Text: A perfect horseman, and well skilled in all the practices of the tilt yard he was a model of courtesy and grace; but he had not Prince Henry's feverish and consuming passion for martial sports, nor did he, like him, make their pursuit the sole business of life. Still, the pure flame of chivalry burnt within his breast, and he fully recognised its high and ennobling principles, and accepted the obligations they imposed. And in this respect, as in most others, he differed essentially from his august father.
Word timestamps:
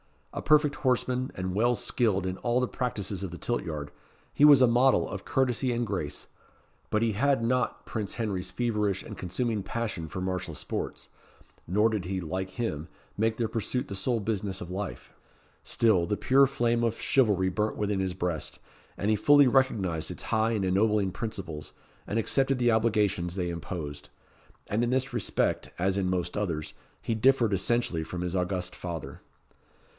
A 0.33 0.41
perfect 0.41 0.75
horseman, 0.77 1.29
and 1.35 1.53
well 1.53 1.75
skilled 1.75 2.25
in 2.25 2.37
all 2.37 2.59
the 2.59 2.67
practices 2.67 3.21
of 3.21 3.29
the 3.29 3.37
tilt 3.37 3.63
yard 3.63 3.91
he 4.33 4.45
was 4.45 4.61
a 4.61 4.65
model 4.65 5.07
of 5.07 5.25
courtesy 5.25 5.71
and 5.73 5.85
grace; 5.85 6.27
but 6.89 7.03
he 7.03 7.11
had 7.11 7.43
not 7.43 7.85
Prince 7.85 8.15
Henry's 8.15 8.49
feverish 8.49 9.03
and 9.03 9.17
consuming 9.17 9.61
passion 9.61 10.07
for 10.07 10.19
martial 10.19 10.55
sports, 10.55 11.09
nor 11.67 11.89
did 11.89 12.05
he, 12.05 12.19
like 12.19 12.51
him, 12.51 12.87
make 13.15 13.37
their 13.37 13.49
pursuit 13.49 13.89
the 13.89 13.93
sole 13.93 14.19
business 14.19 14.59
of 14.59 14.71
life. 14.71 15.13
Still, 15.61 16.07
the 16.07 16.17
pure 16.17 16.47
flame 16.47 16.83
of 16.83 16.99
chivalry 16.99 17.49
burnt 17.49 17.77
within 17.77 17.99
his 17.99 18.15
breast, 18.15 18.57
and 18.97 19.11
he 19.11 19.15
fully 19.15 19.45
recognised 19.45 20.09
its 20.09 20.23
high 20.23 20.53
and 20.53 20.65
ennobling 20.65 21.11
principles, 21.11 21.73
and 22.07 22.17
accepted 22.17 22.57
the 22.57 22.71
obligations 22.71 23.35
they 23.35 23.49
imposed. 23.49 24.09
And 24.67 24.83
in 24.83 24.89
this 24.89 25.13
respect, 25.13 25.69
as 25.77 25.95
in 25.95 26.09
most 26.09 26.35
others, 26.35 26.73
he 27.01 27.13
differed 27.13 27.53
essentially 27.53 28.03
from 28.03 28.21
his 28.21 28.35
august 28.35 28.75
father. 28.75 29.21